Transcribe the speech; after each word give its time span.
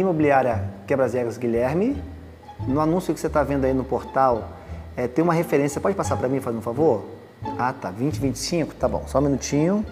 Imobiliária 0.00 0.70
Quebras 0.86 1.14
Regras 1.14 1.38
Guilherme. 1.38 2.02
No 2.66 2.80
anúncio 2.80 3.12
que 3.12 3.20
você 3.20 3.26
está 3.26 3.42
vendo 3.42 3.64
aí 3.64 3.74
no 3.74 3.84
portal, 3.84 4.48
é, 4.96 5.06
tem 5.06 5.22
uma 5.22 5.34
referência. 5.34 5.80
Pode 5.80 5.94
passar 5.94 6.16
para 6.16 6.28
mim, 6.28 6.40
faz 6.40 6.56
um 6.56 6.62
favor? 6.62 7.04
Ah, 7.58 7.72
tá. 7.72 7.90
2025? 7.90 8.74
Tá 8.74 8.88
bom. 8.88 9.04
Só 9.06 9.18
um 9.18 9.22
minutinho. 9.22 9.84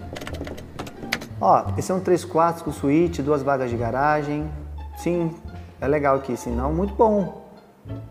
Ó, 1.39 1.65
esse 1.77 1.91
é 1.91 1.95
um 1.95 1.99
3 1.99 2.25
quartos 2.25 2.63
com 2.63 2.71
suíte, 2.71 3.21
duas 3.21 3.43
vagas 3.43 3.69
de 3.69 3.77
garagem. 3.77 4.49
Sim, 4.97 5.35
é 5.79 5.87
legal 5.87 6.15
aqui, 6.15 6.35
sim. 6.35 6.55
Não, 6.55 6.73
muito 6.73 6.93
bom. 6.95 7.45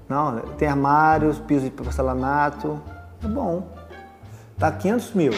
Não, 0.09 0.39
tem 0.59 0.69
armários, 0.69 1.39
piso 1.39 1.65
de 1.65 1.71
porcelanato. 1.71 2.81
É 3.23 3.27
bom. 3.27 3.67
Tá 4.59 4.71
500 4.71 5.15
mil. 5.15 5.33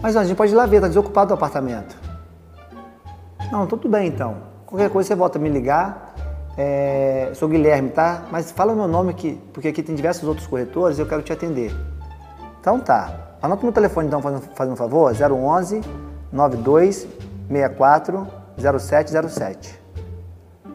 Mas 0.00 0.16
ó, 0.16 0.20
a 0.20 0.24
gente 0.24 0.36
pode 0.36 0.52
ir 0.52 0.54
lá 0.54 0.66
ver, 0.66 0.80
tá 0.80 0.88
desocupado 0.88 1.32
o 1.32 1.34
apartamento. 1.34 1.96
Não, 3.50 3.66
tudo 3.66 3.88
bem 3.88 4.08
então. 4.08 4.53
Qualquer 4.74 4.90
coisa 4.90 5.06
você 5.06 5.14
volta 5.14 5.38
a 5.38 5.40
me 5.40 5.48
ligar. 5.48 6.16
É, 6.58 7.30
sou 7.34 7.48
Guilherme, 7.48 7.90
tá? 7.90 8.26
Mas 8.32 8.50
fala 8.50 8.74
meu 8.74 8.88
nome 8.88 9.10
aqui, 9.10 9.40
porque 9.52 9.68
aqui 9.68 9.84
tem 9.84 9.94
diversos 9.94 10.24
outros 10.24 10.48
corretores 10.48 10.98
e 10.98 11.00
eu 11.00 11.06
quero 11.06 11.22
te 11.22 11.32
atender. 11.32 11.70
Então 12.58 12.80
tá. 12.80 13.36
Anota 13.40 13.62
meu 13.62 13.72
telefone 13.72 14.08
então, 14.08 14.20
fazendo, 14.20 14.42
fazendo 14.56 14.72
um 14.72 14.76
favor, 14.76 15.12
011 15.12 15.80
92 16.32 17.06
64 17.46 18.26
0707. 18.58 19.80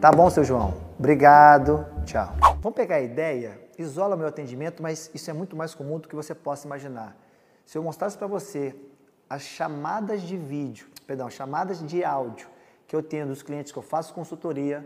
Tá 0.00 0.10
bom, 0.10 0.30
seu 0.30 0.44
João? 0.44 0.72
Obrigado. 0.98 1.84
Tchau. 2.06 2.32
Vamos 2.62 2.74
pegar 2.74 2.96
a 2.96 3.02
ideia, 3.02 3.60
isola 3.78 4.16
meu 4.16 4.28
atendimento, 4.28 4.82
mas 4.82 5.10
isso 5.12 5.28
é 5.28 5.34
muito 5.34 5.54
mais 5.54 5.74
comum 5.74 5.98
do 5.98 6.08
que 6.08 6.16
você 6.16 6.34
possa 6.34 6.66
imaginar. 6.66 7.14
Se 7.66 7.76
eu 7.76 7.82
mostrasse 7.82 8.16
para 8.16 8.26
você 8.26 8.74
as 9.28 9.42
chamadas 9.42 10.22
de 10.22 10.38
vídeo, 10.38 10.86
perdão, 11.06 11.28
chamadas 11.28 11.86
de 11.86 12.02
áudio 12.02 12.48
que 12.90 12.96
eu 12.96 13.04
tenho 13.04 13.24
dos 13.24 13.40
clientes 13.40 13.70
que 13.70 13.78
eu 13.78 13.84
faço 13.84 14.12
consultoria, 14.12 14.84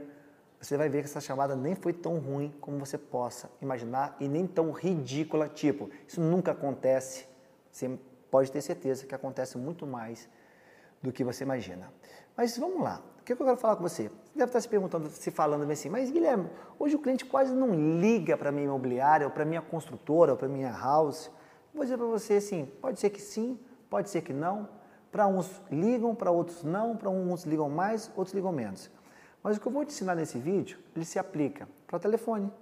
você 0.61 0.77
vai 0.77 0.91
ver 0.91 0.99
que 0.99 1.07
essa 1.07 1.23
chamada 1.23 1.57
nem 1.57 1.75
foi 1.75 1.95
tão 1.95 2.19
ruim 2.19 2.55
como 2.61 2.79
você 2.79 2.99
possa 2.99 3.51
imaginar 3.63 4.15
e 4.21 4.29
nem 4.29 4.47
tão 4.47 4.73
ridícula, 4.73 5.49
tipo, 5.49 5.89
isso 6.07 6.21
nunca 6.21 6.53
acontece. 6.53 7.27
Você 7.73 7.99
pode 8.31 8.53
ter 8.53 8.61
certeza 8.61 9.07
que 9.07 9.15
acontece 9.15 9.57
muito 9.57 9.87
mais 9.87 10.29
do 11.01 11.11
que 11.11 11.25
você 11.25 11.45
imagina. 11.45 11.91
Mas 12.37 12.59
vamos 12.59 12.83
lá. 12.83 13.01
O 13.21 13.25
que 13.25 13.33
eu 13.33 13.39
quero 13.39 13.57
falar 13.57 13.77
com 13.77 13.83
você? 13.83 14.09
Você 14.09 14.39
deve 14.39 14.51
estar 14.51 14.61
se 14.61 14.69
perguntando, 14.69 15.09
se 15.09 15.31
falando 15.31 15.71
assim, 15.73 15.89
mas 15.89 16.11
Guilherme, 16.11 16.51
hoje 16.79 16.97
o 16.97 16.99
cliente 16.99 17.25
quase 17.25 17.55
não 17.55 17.71
liga 17.99 18.37
para 18.37 18.53
minha 18.53 18.67
imobiliária, 18.67 19.27
ou 19.27 19.33
para 19.33 19.47
minha 19.47 19.63
construtora, 19.63 20.33
ou 20.33 20.37
para 20.37 20.47
minha 20.47 20.71
house. 20.71 21.31
Vou 21.73 21.85
dizer 21.85 21.97
para 21.97 22.07
você 22.07 22.35
assim, 22.35 22.71
pode 22.83 23.01
ser 23.01 23.09
que 23.09 23.23
sim, 23.23 23.59
pode 23.89 24.11
ser 24.11 24.21
que 24.21 24.35
não. 24.35 24.69
Para 25.15 25.29
uns 25.29 25.63
ligam, 25.71 26.13
para 26.13 26.33
outros 26.33 26.65
não, 26.65 26.97
para 26.97 27.09
uns 27.09 27.45
ligam 27.45 27.71
mais, 27.71 28.11
outros 28.17 28.35
ligam 28.35 28.51
menos. 28.51 28.91
Mas 29.45 29.57
o 29.57 29.61
que 29.61 29.69
eu 29.69 29.71
vou 29.71 29.85
te 29.85 29.93
ensinar 29.93 30.17
nesse 30.17 30.41
vídeo, 30.41 30.77
ele 30.93 31.05
se 31.05 31.21
aplica 31.21 31.69
para 31.87 32.01
telefone, 32.01 32.53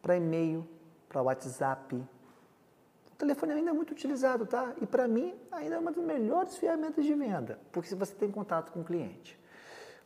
para 0.00 0.16
e-mail, 0.16 0.66
para 1.06 1.20
WhatsApp. 1.20 1.96
O 1.96 3.16
telefone 3.18 3.52
ainda 3.52 3.68
é 3.68 3.72
muito 3.74 3.90
utilizado, 3.90 4.46
tá? 4.46 4.72
E 4.80 4.86
para 4.86 5.06
mim, 5.06 5.34
ainda 5.52 5.74
é 5.74 5.78
uma 5.78 5.92
das 5.92 6.02
melhores 6.02 6.56
ferramentas 6.56 7.04
de 7.04 7.12
venda, 7.12 7.58
porque 7.70 7.94
você 7.94 8.14
tem 8.14 8.30
contato 8.30 8.72
com 8.72 8.80
o 8.80 8.84
cliente. 8.84 9.38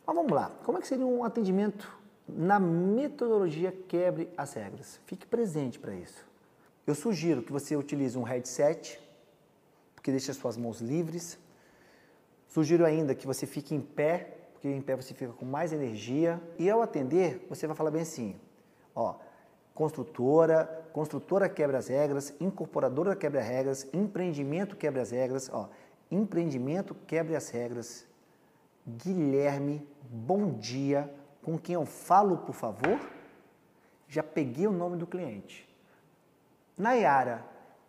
Mas 0.05 0.17
vamos 0.17 0.33
lá, 0.33 0.51
como 0.65 0.79
é 0.79 0.81
que 0.81 0.89
seria 0.89 1.07
um 1.07 1.23
atendimento 1.23 1.89
na 2.27 2.59
metodologia 2.59 3.71
quebre 3.87 4.29
as 4.37 4.55
regras? 4.55 4.99
Fique 5.07 5.25
presente 5.25 5.79
para 5.79 5.95
isso. 5.95 6.27
Eu 6.85 6.97
sugiro 6.97 7.45
que 7.45 7.53
você 7.53 7.77
utilize 7.77 8.19
um 8.19 8.25
headset, 8.25 9.01
porque 9.95 10.11
deixa 10.11 10.33
as 10.33 10.37
suas 10.37 10.57
mãos 10.57 10.81
livres. 10.81 11.39
Sugiro 12.53 12.85
ainda 12.85 13.15
que 13.15 13.27
você 13.27 13.47
fique 13.47 13.75
em 13.75 13.81
pé 13.81 14.43
porque 14.63 14.69
em 14.69 14.81
pé 14.81 14.95
você 14.95 15.13
fica 15.13 15.33
com 15.33 15.45
mais 15.45 15.73
energia. 15.73 16.41
E 16.57 16.71
ao 16.71 16.81
atender, 16.83 17.45
você 17.49 17.67
vai 17.67 17.75
falar 17.75 17.91
bem 17.91 18.03
assim, 18.03 18.37
ó, 18.95 19.17
construtora, 19.75 20.87
construtora 20.93 21.49
quebra 21.49 21.79
as 21.79 21.89
regras, 21.89 22.33
incorporadora 22.39 23.17
quebra 23.17 23.41
as 23.41 23.47
regras, 23.49 23.89
empreendimento 23.93 24.77
quebra 24.77 25.03
as 25.03 25.11
regras, 25.11 25.51
ó, 25.53 25.69
empreendimento 26.09 26.95
quebra 27.09 27.37
as 27.37 27.49
regras. 27.49 28.07
Guilherme, 28.87 29.85
bom 30.09 30.53
dia, 30.53 31.13
com 31.43 31.59
quem 31.59 31.75
eu 31.75 31.85
falo, 31.85 32.39
por 32.39 32.55
favor? 32.55 33.01
Já 34.07 34.23
peguei 34.23 34.69
o 34.69 34.73
nome 34.73 34.97
do 34.97 35.09
cliente. 35.09 35.69
Nayara, 36.79 37.45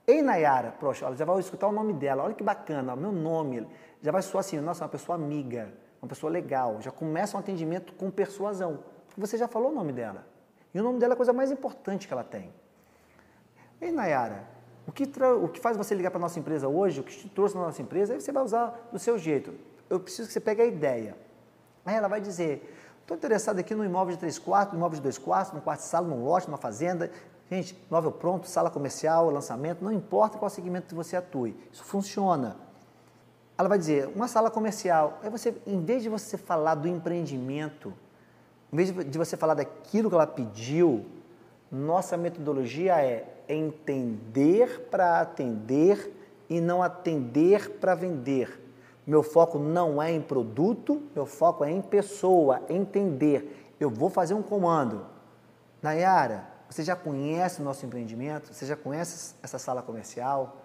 ei 0.08 0.22
Nayara, 0.22 0.72
poxa, 0.80 1.06
ela 1.06 1.16
já 1.16 1.26
vai 1.26 1.40
escutar 1.40 1.68
o 1.68 1.72
nome 1.72 1.94
dela, 1.94 2.24
olha 2.24 2.34
que 2.34 2.44
bacana, 2.44 2.96
meu 2.96 3.12
nome, 3.12 3.68
já 4.02 4.12
vai 4.12 4.22
soar 4.22 4.42
assim, 4.42 4.60
nossa, 4.60 4.84
uma 4.84 4.90
pessoa 4.90 5.16
amiga 5.16 5.72
uma 6.04 6.10
pessoa 6.10 6.30
legal, 6.30 6.82
já 6.82 6.92
começa 6.92 7.38
um 7.38 7.40
atendimento 7.40 7.94
com 7.94 8.12
persuasão. 8.12 8.80
Você 9.18 9.38
já 9.38 9.48
falou 9.48 9.72
o 9.72 9.74
nome 9.74 9.94
dela. 9.94 10.28
E 10.74 10.80
o 10.80 10.84
nome 10.84 11.00
dela 11.00 11.14
é 11.14 11.16
a 11.16 11.18
coisa 11.18 11.32
mais 11.32 11.50
importante 11.50 12.10
que 12.10 12.14
ela 12.14 12.26
tem. 12.26 12.54
Ei, 13.80 13.90
Nayara, 13.90 14.44
o 14.86 14.92
que, 14.92 15.10
o 15.42 15.48
que 15.48 15.62
faz 15.62 15.78
você 15.78 15.96
ligar 15.96 16.12
para 16.12 16.20
a 16.20 16.22
nossa 16.22 16.38
empresa 16.38 16.68
hoje, 16.68 17.00
o 17.00 17.04
que 17.06 17.16
te 17.16 17.30
trouxe 17.30 17.56
na 17.56 17.62
nossa 17.62 17.82
empresa, 17.82 18.14
aí 18.14 18.20
você 18.20 18.34
vai 18.34 18.44
usar 18.44 18.90
do 18.92 19.00
seu 19.00 19.18
jeito. 19.18 19.54
Eu 19.90 19.98
preciso 19.98 20.28
que 20.28 20.34
você 20.34 20.42
pegue 20.42 20.62
a 20.62 20.66
ideia. 20.66 21.16
Aí 21.86 21.96
ela 21.96 22.10
vai 22.10 22.20
dizer, 22.20 22.76
estou 23.00 23.16
interessado 23.16 23.60
aqui 23.60 23.74
no 23.74 23.86
imóvel 23.86 24.14
de 24.14 24.20
3 24.20 24.38
quartos, 24.40 24.74
no 24.74 24.80
imóvel 24.80 24.98
de 24.98 25.04
2 25.04 25.18
quartos, 25.18 25.54
num 25.54 25.62
quarto 25.62 25.80
de 25.80 25.86
sala, 25.86 26.06
num 26.06 26.26
lote, 26.26 26.48
numa 26.48 26.58
fazenda. 26.58 27.10
Gente, 27.50 27.78
imóvel 27.90 28.12
pronto, 28.12 28.48
sala 28.48 28.70
comercial, 28.70 29.30
lançamento, 29.30 29.84
não 29.84 29.92
importa 29.92 30.38
qual 30.38 30.50
segmento 30.50 30.96
você 30.96 31.16
atue. 31.16 31.56
Isso 31.72 31.84
funciona 31.84 32.58
ela 33.58 33.70
vai 33.70 33.78
dizer, 33.78 34.10
uma 34.16 34.28
sala 34.28 34.50
comercial. 34.50 35.20
Aí 35.22 35.30
você, 35.30 35.56
em 35.68 35.80
vez 35.84 36.04
de 36.04 36.10
você 36.10 36.38
falar 36.38 36.76
do 36.76 36.88
empreendimento, 36.88 37.94
em 38.72 38.76
vez 38.76 38.92
de 38.92 39.18
você 39.18 39.38
falar 39.38 39.54
daquilo 39.54 40.10
que 40.10 40.16
ela 40.16 40.28
pediu, 40.28 41.06
nossa 41.72 42.18
metodologia 42.18 43.02
é 43.02 43.26
entender 43.48 44.88
para 44.90 45.22
atender 45.22 46.12
e 46.50 46.60
não 46.60 46.82
atender 46.82 47.78
para 47.80 47.94
vender. 47.94 48.60
Meu 49.06 49.22
foco 49.22 49.60
não 49.60 50.02
é 50.02 50.12
em 50.12 50.22
produto, 50.22 51.02
meu 51.14 51.26
foco 51.26 51.64
é 51.64 51.72
em 51.72 51.82
pessoa, 51.82 52.62
entender. 52.70 53.76
Eu 53.80 53.90
vou 53.90 54.10
fazer 54.10 54.34
um 54.34 54.42
comando. 54.42 55.06
Nayara, 55.82 56.48
você 56.74 56.84
já 56.84 56.96
conhece 56.96 57.62
o 57.62 57.64
nosso 57.64 57.86
empreendimento? 57.86 58.52
Você 58.52 58.66
já 58.66 58.76
conhece 58.76 59.36
essa 59.44 59.60
sala 59.60 59.84
comercial? 59.84 60.58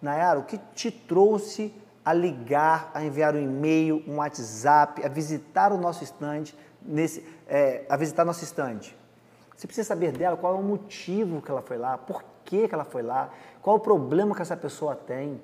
Nayara, 0.00 0.38
o 0.38 0.44
que 0.44 0.56
te 0.72 0.88
trouxe 0.88 1.74
a 2.04 2.12
ligar, 2.12 2.92
a 2.94 3.04
enviar 3.04 3.34
um 3.34 3.40
e-mail, 3.40 4.04
um 4.06 4.18
WhatsApp, 4.18 5.04
a 5.04 5.08
visitar 5.08 5.72
o 5.72 5.76
nosso 5.76 6.04
estande, 6.04 6.56
nesse, 6.80 7.26
é, 7.48 7.84
a 7.88 7.96
visitar 7.96 8.24
nosso 8.24 8.44
estande. 8.44 8.96
Você 9.56 9.66
precisa 9.66 9.88
saber 9.88 10.12
dela 10.12 10.36
qual 10.36 10.54
é 10.54 10.58
o 10.60 10.62
motivo 10.62 11.42
que 11.42 11.50
ela 11.50 11.60
foi 11.60 11.76
lá, 11.76 11.98
por 11.98 12.22
que, 12.44 12.68
que 12.68 12.74
ela 12.74 12.84
foi 12.84 13.02
lá, 13.02 13.28
qual 13.60 13.74
o 13.74 13.80
problema 13.80 14.36
que 14.36 14.42
essa 14.42 14.56
pessoa 14.56 14.94
tem. 14.94 15.42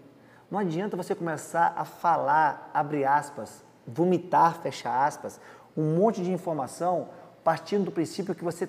Não 0.48 0.60
adianta 0.60 0.96
você 0.96 1.16
começar 1.16 1.74
a 1.76 1.84
falar, 1.84 2.70
abre 2.72 3.04
aspas, 3.04 3.64
vomitar, 3.84 4.60
fecha 4.62 5.04
aspas, 5.04 5.40
um 5.76 5.96
monte 5.96 6.22
de 6.22 6.30
informação 6.30 7.08
partindo 7.42 7.86
do 7.86 7.90
princípio 7.90 8.32
que 8.32 8.44
você 8.44 8.68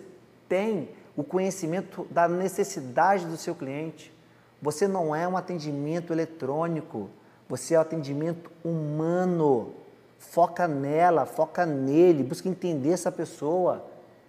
tem 0.49 0.89
o 1.15 1.23
conhecimento 1.23 2.05
da 2.09 2.27
necessidade 2.27 3.25
do 3.25 3.37
seu 3.37 3.55
cliente. 3.55 4.13
Você 4.61 4.87
não 4.87 5.15
é 5.15 5.27
um 5.27 5.37
atendimento 5.37 6.11
eletrônico. 6.11 7.09
Você 7.47 7.75
é 7.75 7.77
o 7.77 7.81
atendimento 7.81 8.51
humano. 8.63 9.73
Foca 10.17 10.67
nela, 10.67 11.25
foca 11.25 11.65
nele, 11.65 12.23
busca 12.23 12.49
entender 12.49 12.91
essa 12.91 13.11
pessoa. 13.11 13.85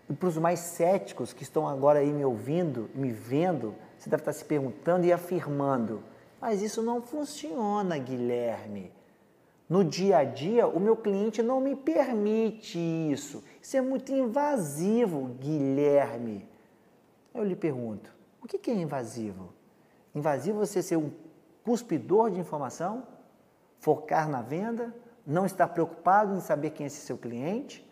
E 0.08 0.12
para 0.12 0.28
os 0.28 0.36
mais 0.36 0.60
céticos 0.60 1.32
que 1.32 1.42
estão 1.42 1.66
agora 1.66 1.98
aí 1.98 2.12
me 2.12 2.24
ouvindo, 2.24 2.88
me 2.94 3.10
vendo, 3.10 3.74
você 3.98 4.08
deve 4.08 4.20
estar 4.20 4.32
se 4.32 4.44
perguntando 4.44 5.06
e 5.06 5.12
afirmando: 5.12 6.02
mas 6.40 6.62
isso 6.62 6.82
não 6.82 7.02
funciona, 7.02 7.98
Guilherme. 7.98 8.92
No 9.68 9.82
dia 9.82 10.18
a 10.18 10.24
dia, 10.24 10.66
o 10.66 10.78
meu 10.78 10.96
cliente 10.96 11.42
não 11.42 11.60
me 11.60 11.74
permite 11.74 12.78
isso. 12.78 13.42
Isso 13.60 13.76
é 13.76 13.80
muito 13.80 14.12
invasivo, 14.12 15.26
Guilherme. 15.40 16.46
Eu 17.36 17.44
lhe 17.44 17.54
pergunto: 17.54 18.12
o 18.42 18.46
que 18.46 18.70
é 18.70 18.74
invasivo? 18.74 19.52
Invasivo 20.14 20.62
é 20.62 20.66
você 20.66 20.82
ser 20.82 20.96
um 20.96 21.10
cuspidor 21.62 22.30
de 22.30 22.40
informação, 22.40 23.06
focar 23.78 24.28
na 24.28 24.40
venda, 24.40 24.94
não 25.26 25.44
estar 25.44 25.68
preocupado 25.68 26.34
em 26.34 26.40
saber 26.40 26.70
quem 26.70 26.84
é 26.84 26.86
esse 26.86 27.00
seu 27.00 27.18
cliente, 27.18 27.86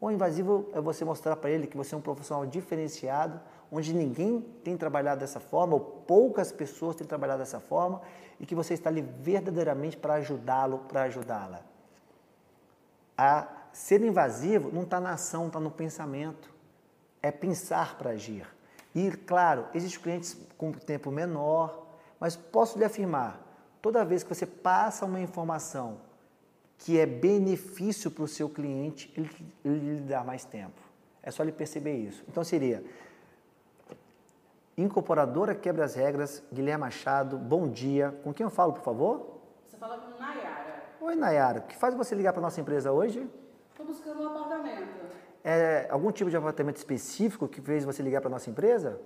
ou 0.00 0.12
invasivo 0.12 0.68
é 0.72 0.80
você 0.80 1.04
mostrar 1.04 1.34
para 1.36 1.50
ele 1.50 1.66
que 1.66 1.76
você 1.76 1.94
é 1.94 1.98
um 1.98 2.00
profissional 2.00 2.46
diferenciado, 2.46 3.40
onde 3.72 3.94
ninguém 3.94 4.40
tem 4.62 4.76
trabalhado 4.76 5.20
dessa 5.20 5.40
forma, 5.40 5.74
ou 5.74 5.80
poucas 5.80 6.52
pessoas 6.52 6.94
têm 6.94 7.06
trabalhado 7.06 7.40
dessa 7.40 7.58
forma, 7.58 8.02
e 8.38 8.46
que 8.46 8.54
você 8.54 8.74
está 8.74 8.90
ali 8.90 9.00
verdadeiramente 9.00 9.96
para 9.96 10.14
ajudá-lo, 10.14 10.80
para 10.80 11.02
ajudá-la. 11.04 11.62
A 13.16 13.48
ser 13.72 14.02
invasivo 14.02 14.70
não 14.72 14.82
está 14.82 15.00
na 15.00 15.12
ação, 15.12 15.46
está 15.46 15.58
no 15.58 15.70
pensamento. 15.70 16.52
É 17.22 17.30
pensar 17.30 17.96
para 17.96 18.10
agir. 18.10 18.46
E, 18.94 19.10
claro, 19.10 19.66
existem 19.74 20.00
clientes 20.00 20.36
com 20.56 20.70
tempo 20.72 21.10
menor, 21.10 21.86
mas 22.20 22.36
posso 22.36 22.78
lhe 22.78 22.84
afirmar, 22.84 23.40
toda 23.82 24.04
vez 24.04 24.22
que 24.22 24.32
você 24.32 24.46
passa 24.46 25.04
uma 25.04 25.20
informação 25.20 25.98
que 26.78 26.98
é 26.98 27.06
benefício 27.06 28.10
para 28.10 28.24
o 28.24 28.28
seu 28.28 28.48
cliente 28.48 29.12
ele, 29.16 29.30
ele 29.64 29.96
lhe 29.96 30.00
dar 30.02 30.24
mais 30.24 30.44
tempo. 30.44 30.80
É 31.22 31.30
só 31.30 31.42
ele 31.42 31.52
perceber 31.52 31.96
isso. 31.96 32.22
Então 32.28 32.44
seria 32.44 32.84
incorporadora 34.76 35.54
quebra 35.54 35.84
as 35.84 35.94
regras, 35.94 36.42
Guilherme 36.52 36.82
Machado, 36.82 37.38
bom 37.38 37.68
dia. 37.68 38.14
Com 38.22 38.32
quem 38.34 38.44
eu 38.44 38.50
falo, 38.50 38.72
por 38.74 38.82
favor? 38.82 39.40
Você 39.66 39.76
fala 39.76 39.98
com 39.98 40.18
Nayara. 40.20 40.84
Oi, 41.00 41.14
Nayara. 41.14 41.60
O 41.60 41.62
que 41.62 41.76
faz 41.76 41.94
você 41.94 42.14
ligar 42.14 42.32
para 42.32 42.42
nossa 42.42 42.60
empresa 42.60 42.92
hoje? 42.92 43.28
Estou 43.70 43.86
buscando 43.86 44.22
um 44.22 44.26
apartamento. 44.26 44.33
É 45.44 45.86
algum 45.90 46.10
tipo 46.10 46.30
de 46.30 46.36
apartamento 46.38 46.76
específico 46.76 47.46
que 47.46 47.60
fez 47.60 47.84
você 47.84 48.02
ligar 48.02 48.22
para 48.22 48.30
nossa 48.30 48.48
empresa? 48.48 48.98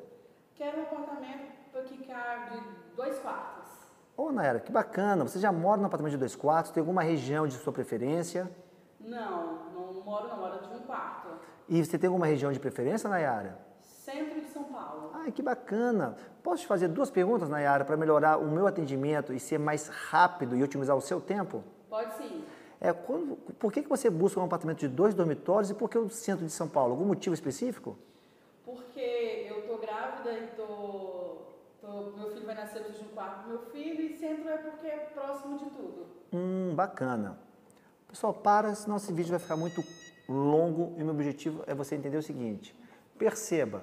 Quero 0.55 0.79
um 0.79 0.83
apartamento 0.83 1.49
que 1.85 2.05
cabe 2.07 2.63
dois 2.95 3.19
quartos. 3.19 3.67
Ô, 4.17 4.31
Nayara, 4.31 4.61
que 4.61 4.71
bacana. 4.71 5.27
Você 5.27 5.41
já 5.41 5.51
mora 5.51 5.81
num 5.81 5.87
apartamento 5.87 6.13
de 6.13 6.19
dois 6.19 6.37
quartos? 6.37 6.71
Tem 6.71 6.81
alguma 6.81 7.03
região 7.03 7.47
de 7.47 7.55
sua 7.55 7.73
preferência? 7.73 8.49
Não, 9.01 9.71
não 9.75 9.93
moro, 10.05 10.29
não 10.29 10.39
moro 10.39 10.61
de 10.61 10.75
um 10.77 10.81
quarto. 10.81 11.29
E 11.69 11.85
você 11.85 11.99
tem 11.99 12.07
alguma 12.07 12.27
região 12.27 12.53
de 12.53 12.61
preferência, 12.61 13.11
Nayara? 13.11 13.59
Centro 13.81 14.41
de 14.41 14.49
São 14.49 14.65
Paulo. 14.65 15.11
Ai, 15.15 15.33
que 15.33 15.43
bacana. 15.43 16.17
Posso 16.43 16.63
te 16.63 16.69
fazer 16.69 16.87
duas 16.87 17.11
perguntas, 17.11 17.49
Nayara, 17.49 17.85
para 17.85 17.97
melhorar 17.97 18.39
o 18.39 18.47
meu 18.47 18.67
atendimento 18.67 19.33
e 19.33 19.41
ser 19.41 19.59
mais 19.59 19.89
rápido 19.89 20.57
e 20.57 20.63
otimizar 20.63 20.97
o 20.97 21.01
seu 21.01 21.21
tempo? 21.21 21.65
Pode 21.91 22.17
sim. 22.17 22.45
É, 22.81 22.93
quando, 22.93 23.37
por 23.59 23.73
que, 23.73 23.83
que 23.83 23.89
você 23.89 24.09
busca 24.09 24.41
um 24.41 24.45
apartamento 24.45 24.79
de 24.79 24.89
dois 24.89 25.15
dormitórios 25.15 25.71
e 25.71 25.75
por 25.75 25.91
que 25.91 25.99
o 25.99 26.09
centro 26.09 26.47
de 26.47 26.53
São 26.53 26.69
Paulo? 26.69 26.93
Algum 26.93 27.07
motivo 27.07 27.35
específico? 27.35 27.99
Porque 28.65 29.47
eu 29.49 29.67
tô 29.67 29.79
grávida 29.79 30.33
e 30.33 30.47
tô, 30.57 31.39
tô 31.81 32.17
meu 32.17 32.31
filho 32.31 32.47
vai 32.47 32.55
nascer 32.55 32.85
de 32.93 33.03
um 33.03 33.09
quarto 33.09 33.43
do 33.45 33.49
meu 33.49 33.63
filho 33.71 34.01
e 34.03 34.17
centro 34.17 34.49
é 34.49 34.59
porque 34.59 34.87
é 34.87 34.97
próximo 35.13 35.59
de 35.59 35.65
tudo. 35.71 36.07
Hum, 36.33 36.73
bacana. 36.75 37.39
Pessoal, 38.07 38.33
para, 38.33 38.75
senão 38.75 38.97
esse 38.97 39.13
vídeo 39.13 39.31
vai 39.31 39.41
ficar 39.41 39.57
muito 39.57 39.83
longo 40.29 40.95
e 40.97 41.03
meu 41.03 41.15
objetivo 41.15 41.65
é 41.67 41.75
você 41.75 41.97
entender 41.97 42.17
o 42.17 42.23
seguinte. 42.23 42.77
Perceba, 43.19 43.83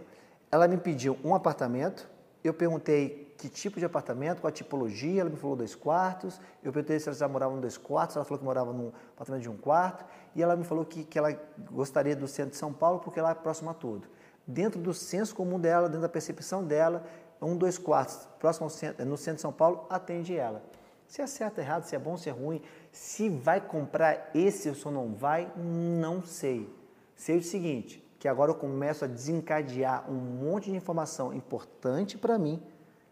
ela 0.52 0.68
me 0.68 0.78
pediu 0.78 1.18
um 1.24 1.36
apartamento, 1.36 2.10
eu 2.48 2.54
perguntei 2.54 3.34
que 3.38 3.50
tipo 3.50 3.80
de 3.80 3.86
apartamento, 3.86 4.40
qual 4.42 4.50
a 4.50 4.52
tipologia, 4.52 5.22
ela 5.22 5.30
me 5.30 5.36
falou 5.36 5.56
dois 5.56 5.76
quartos, 5.76 6.40
eu 6.64 6.72
perguntei 6.72 7.00
se 7.00 7.08
ela 7.08 7.18
já 7.18 7.28
morava 7.28 7.56
em 7.56 7.60
dois 7.60 7.78
quartos, 7.78 8.16
ela 8.16 8.26
falou 8.26 8.40
que 8.40 8.46
morava 8.46 8.72
num 8.72 8.92
apartamento 9.14 9.42
de 9.42 9.50
um 9.50 9.58
quarto, 9.58 10.06
e 10.36 10.42
ela 10.42 10.56
me 10.56 10.64
falou 10.64 10.86
que, 10.86 11.04
que 11.04 11.18
ela 11.18 11.38
gostaria 11.72 12.16
do 12.16 12.28
centro 12.28 12.52
de 12.52 12.58
São 12.58 12.72
Paulo 12.72 13.00
porque 13.00 13.20
lá 13.20 13.32
é 13.32 13.36
próximo 13.36 13.70
a 13.70 13.74
tudo. 13.74 14.08
Dentro 14.48 14.80
do 14.80 14.94
senso 14.94 15.36
comum 15.36 15.60
dela, 15.60 15.88
dentro 15.88 16.02
da 16.02 16.10
percepção 16.10 16.64
dela, 16.64 17.04
um, 17.42 17.58
dois 17.58 17.78
quartos, 17.78 18.28
próximo 18.40 18.70
centro, 18.70 19.06
no 19.06 19.18
centro 19.18 19.36
de 19.36 19.42
São 19.42 19.52
Paulo, 19.52 19.86
atende 19.90 20.36
ela. 20.36 20.64
Se 21.08 21.22
é 21.22 21.28
certo 21.28 21.60
errado, 21.60 21.84
se 21.84 21.96
é 21.96 22.00
bom, 22.00 22.18
se 22.18 22.30
é 22.30 22.32
ruim, 22.32 22.62
se 22.92 23.30
vai 23.30 23.62
comprar 23.62 24.30
esse 24.34 24.70
ou 24.70 24.76
se 24.76 24.88
não 24.90 25.14
vai, 25.14 25.52
não 25.56 26.24
sei. 26.24 26.70
Sei 27.16 27.38
o 27.38 27.44
seguinte, 27.44 28.05
que 28.26 28.30
agora 28.30 28.50
eu 28.50 28.56
começo 28.56 29.06
a 29.06 29.08
desencadear 29.08 30.10
um 30.10 30.16
monte 30.16 30.72
de 30.72 30.76
informação 30.76 31.32
importante 31.32 32.18
para 32.18 32.40
mim, 32.40 32.60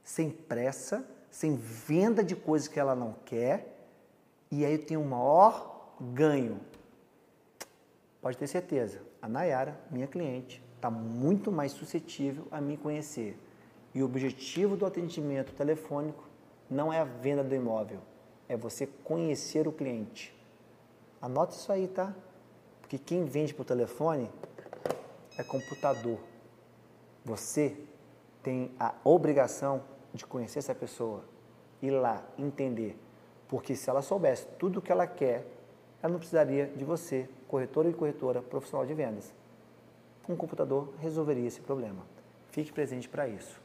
sem 0.03 0.31
pressa, 0.31 1.07
sem 1.29 1.55
venda 1.55 2.23
de 2.23 2.35
coisas 2.35 2.67
que 2.67 2.79
ela 2.79 2.95
não 2.95 3.13
quer, 3.23 3.77
e 4.49 4.65
aí 4.65 4.73
eu 4.73 4.83
tenho 4.83 5.01
um 5.01 5.07
maior 5.07 5.93
ganho. 6.01 6.59
Pode 8.23 8.39
ter 8.39 8.47
certeza, 8.47 9.03
a 9.21 9.29
Nayara, 9.29 9.79
minha 9.91 10.07
cliente, 10.07 10.63
está 10.77 10.89
muito 10.89 11.51
mais 11.51 11.73
suscetível 11.73 12.47
a 12.49 12.59
me 12.59 12.75
conhecer. 12.75 13.37
E 13.93 14.01
o 14.01 14.05
objetivo 14.05 14.75
do 14.75 14.83
atendimento 14.83 15.53
telefônico 15.53 16.27
não 16.67 16.91
é 16.91 16.99
a 16.99 17.03
venda 17.03 17.43
do 17.43 17.53
imóvel, 17.53 17.99
é 18.49 18.57
você 18.57 18.87
conhecer 18.87 19.67
o 19.67 19.71
cliente. 19.71 20.35
Anota 21.21 21.53
isso 21.53 21.71
aí, 21.71 21.87
tá? 21.87 22.15
Porque 22.81 22.97
quem 22.97 23.25
vende 23.25 23.53
por 23.53 23.63
telefone 23.63 24.27
é 25.37 25.43
computador. 25.43 26.19
Você 27.25 27.77
tem 28.41 28.71
a 28.79 28.93
obrigação 29.03 29.81
de 30.13 30.25
conhecer 30.25 30.59
essa 30.59 30.75
pessoa, 30.75 31.23
ir 31.81 31.91
lá, 31.91 32.23
entender. 32.37 32.97
Porque 33.47 33.75
se 33.75 33.89
ela 33.89 34.01
soubesse 34.01 34.45
tudo 34.59 34.79
o 34.79 34.81
que 34.81 34.91
ela 34.91 35.07
quer, 35.07 35.47
ela 36.01 36.11
não 36.11 36.19
precisaria 36.19 36.67
de 36.67 36.83
você, 36.83 37.29
corretora 37.47 37.89
e 37.89 37.93
corretora 37.93 38.41
profissional 38.41 38.85
de 38.85 38.93
vendas. 38.93 39.33
Um 40.27 40.35
computador 40.35 40.93
resolveria 40.99 41.47
esse 41.47 41.61
problema. 41.61 42.03
Fique 42.51 42.71
presente 42.71 43.07
para 43.07 43.27
isso. 43.27 43.62